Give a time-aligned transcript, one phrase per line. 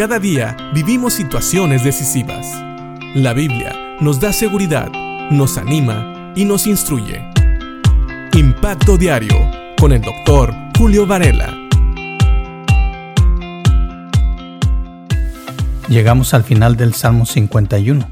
[0.00, 2.46] Cada día vivimos situaciones decisivas.
[3.14, 4.90] La Biblia nos da seguridad,
[5.30, 7.22] nos anima y nos instruye.
[8.32, 9.36] Impacto Diario
[9.78, 11.54] con el doctor Julio Varela.
[15.90, 18.08] Llegamos al final del Salmo 51,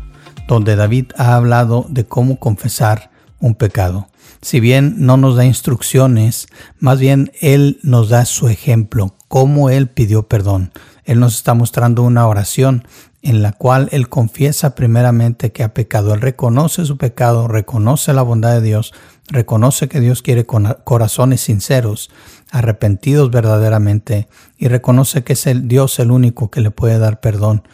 [0.46, 3.11] donde David ha hablado de cómo confesar
[3.41, 4.09] un pecado.
[4.43, 6.48] Si bien no nos da instrucciones,
[6.79, 10.70] más bien Él nos da su ejemplo, cómo Él pidió perdón.
[11.09, 12.86] Él nos está mostrando una oración
[13.22, 16.12] en la cual Él confiesa primeramente que ha pecado.
[16.12, 18.92] Él reconoce su pecado, reconoce la bondad de Dios,
[19.27, 22.10] reconoce que Dios quiere corazones sinceros,
[22.50, 24.28] arrepentidos verdaderamente,
[24.59, 27.66] y reconoce que es el Dios el único que le puede dar perdón.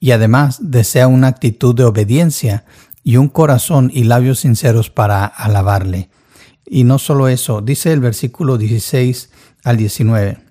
[0.00, 2.64] Y además desea una actitud de obediencia
[3.04, 6.10] y un corazón y labios sinceros para alabarle.
[6.66, 9.30] Y no solo eso, dice el versículo 16
[9.62, 10.43] al 19.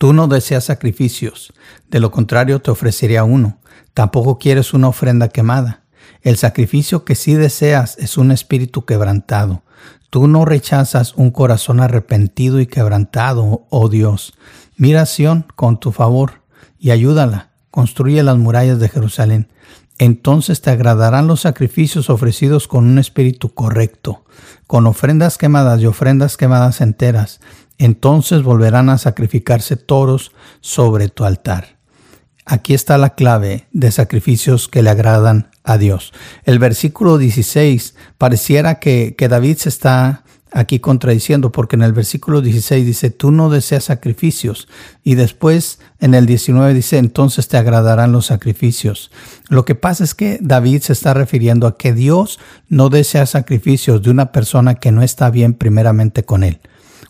[0.00, 1.52] Tú no deseas sacrificios,
[1.90, 3.58] de lo contrario te ofrecería uno.
[3.92, 5.82] Tampoco quieres una ofrenda quemada.
[6.22, 9.62] El sacrificio que sí deseas es un espíritu quebrantado.
[10.08, 14.32] Tú no rechazas un corazón arrepentido y quebrantado, oh Dios.
[14.78, 15.04] Mira
[15.54, 16.44] con tu favor
[16.78, 17.50] y ayúdala.
[17.70, 19.48] Construye las murallas de Jerusalén.
[19.98, 24.24] Entonces te agradarán los sacrificios ofrecidos con un espíritu correcto,
[24.66, 27.38] con ofrendas quemadas y ofrendas quemadas enteras
[27.80, 31.78] entonces volverán a sacrificarse toros sobre tu altar.
[32.44, 36.12] Aquí está la clave de sacrificios que le agradan a Dios.
[36.44, 42.42] El versículo 16 pareciera que, que David se está aquí contradiciendo, porque en el versículo
[42.42, 44.68] 16 dice, tú no deseas sacrificios,
[45.02, 49.10] y después en el 19 dice, entonces te agradarán los sacrificios.
[49.48, 54.02] Lo que pasa es que David se está refiriendo a que Dios no desea sacrificios
[54.02, 56.60] de una persona que no está bien primeramente con él.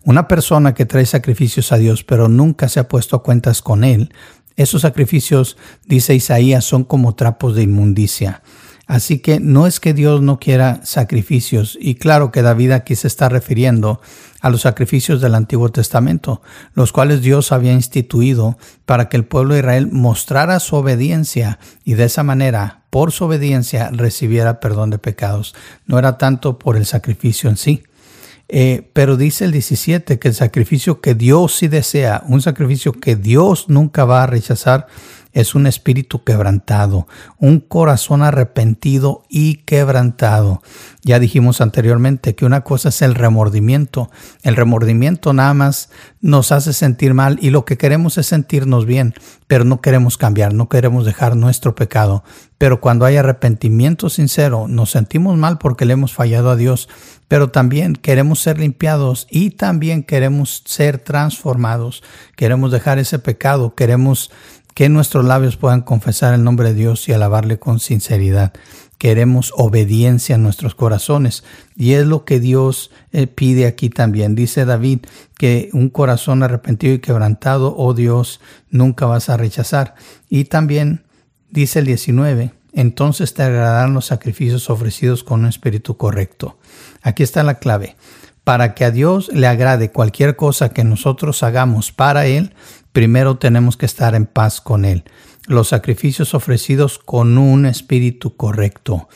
[0.04, 3.84] Una persona que trae sacrificios a Dios pero nunca se ha puesto a cuentas con
[3.84, 4.12] Él,
[4.56, 8.42] esos sacrificios, dice Isaías, son como trapos de inmundicia.
[8.86, 13.06] Así que no es que Dios no quiera sacrificios, y claro que David aquí se
[13.06, 14.00] está refiriendo
[14.40, 16.42] a los sacrificios del Antiguo Testamento,
[16.74, 21.94] los cuales Dios había instituido para que el pueblo de Israel mostrara su obediencia y
[21.94, 25.54] de esa manera, por su obediencia, recibiera perdón de pecados.
[25.86, 27.84] No era tanto por el sacrificio en sí.
[28.52, 33.14] Eh, pero dice el 17 que el sacrificio que Dios sí desea, un sacrificio que
[33.14, 34.88] Dios nunca va a rechazar,
[35.32, 37.06] es un espíritu quebrantado,
[37.38, 40.62] un corazón arrepentido y quebrantado.
[41.02, 44.10] Ya dijimos anteriormente que una cosa es el remordimiento.
[44.42, 49.14] El remordimiento nada más nos hace sentir mal y lo que queremos es sentirnos bien,
[49.46, 52.22] pero no queremos cambiar, no queremos dejar nuestro pecado.
[52.58, 56.90] Pero cuando hay arrepentimiento sincero, nos sentimos mal porque le hemos fallado a Dios,
[57.26, 62.02] pero también queremos ser limpiados y también queremos ser transformados.
[62.36, 64.30] Queremos dejar ese pecado, queremos
[64.74, 68.52] que nuestros labios puedan confesar el nombre de Dios y alabarle con sinceridad.
[68.98, 71.42] Queremos obediencia en nuestros corazones
[71.74, 74.34] y es lo que Dios eh, pide aquí también.
[74.34, 75.00] Dice David
[75.38, 79.94] que un corazón arrepentido y quebrantado, oh Dios, nunca vas a rechazar.
[80.28, 81.04] Y también
[81.50, 86.58] dice el 19, entonces te agradarán los sacrificios ofrecidos con un espíritu correcto.
[87.02, 87.96] Aquí está la clave.
[88.44, 92.54] Para que a Dios le agrade cualquier cosa que nosotros hagamos para Él,
[92.92, 95.04] primero tenemos que estar en paz con Él.
[95.46, 99.08] Los sacrificios ofrecidos con un espíritu correcto.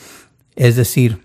[0.57, 1.23] Es decir,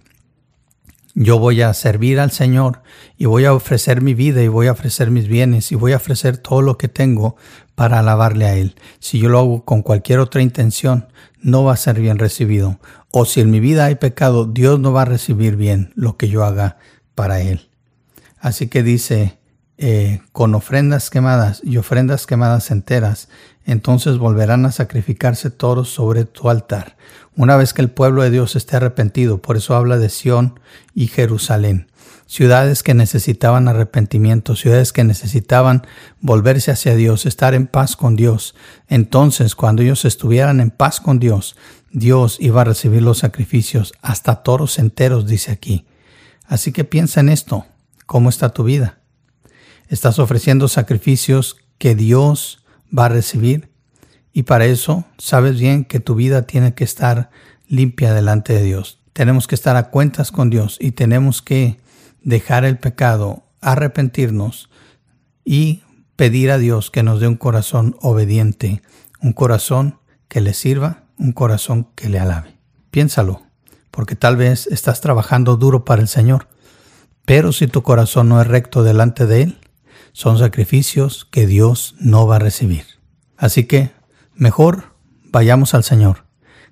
[1.15, 2.81] yo voy a servir al Señor
[3.17, 5.97] y voy a ofrecer mi vida y voy a ofrecer mis bienes y voy a
[5.97, 7.35] ofrecer todo lo que tengo
[7.75, 8.75] para alabarle a Él.
[8.99, 11.07] Si yo lo hago con cualquier otra intención,
[11.41, 12.79] no va a ser bien recibido.
[13.11, 16.29] O si en mi vida hay pecado, Dios no va a recibir bien lo que
[16.29, 16.77] yo haga
[17.15, 17.69] para Él.
[18.39, 19.38] Así que dice,
[19.81, 23.29] eh, con ofrendas quemadas y ofrendas quemadas enteras,
[23.63, 26.97] entonces volverán a sacrificarse toros sobre tu altar.
[27.37, 30.59] Una vez que el pueblo de Dios esté arrepentido, por eso habla de Sión
[30.93, 31.87] y Jerusalén.
[32.25, 35.87] Ciudades que necesitaban arrepentimiento, ciudades que necesitaban
[36.19, 38.55] volverse hacia Dios, estar en paz con Dios.
[38.89, 41.55] Entonces, cuando ellos estuvieran en paz con Dios,
[41.89, 45.85] Dios iba a recibir los sacrificios, hasta toros enteros, dice aquí.
[46.45, 47.65] Así que piensa en esto.
[48.05, 48.98] ¿Cómo está tu vida?
[49.89, 52.63] ¿Estás ofreciendo sacrificios que Dios
[52.95, 53.71] va a recibir?
[54.31, 57.31] Y para eso sabes bien que tu vida tiene que estar
[57.67, 59.01] limpia delante de Dios.
[59.13, 61.79] Tenemos que estar a cuentas con Dios y tenemos que
[62.21, 64.69] dejar el pecado, arrepentirnos
[65.43, 65.81] y
[66.15, 68.83] pedir a Dios que nos dé un corazón obediente,
[69.21, 69.97] un corazón
[70.27, 72.55] que le sirva, un corazón que le alabe.
[72.91, 73.41] Piénsalo,
[73.89, 76.47] porque tal vez estás trabajando duro para el Señor,
[77.25, 79.57] pero si tu corazón no es recto delante de Él,
[80.13, 82.85] son sacrificios que Dios no va a recibir.
[83.37, 83.91] Así que
[84.39, 84.93] Mejor
[85.33, 86.23] vayamos al Señor,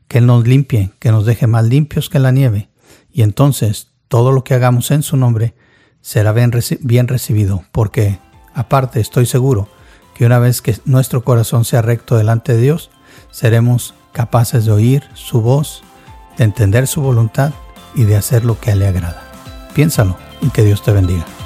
[0.08, 2.70] que Él nos limpie, que nos deje más limpios que la nieve,
[3.12, 5.54] y entonces todo lo que hagamos en su nombre
[6.00, 8.20] será bien, recibido, porque
[8.54, 9.68] aparte estoy seguro
[10.16, 12.90] que una vez que nuestro corazón sea recto delante de Dios,
[13.32, 15.84] seremos capaces de oír su voz,
[16.38, 17.52] de entender su voluntad
[17.96, 19.30] y de hacer lo que a Él le agrada.
[19.74, 21.37] Piénsalo y que Dios te bendiga.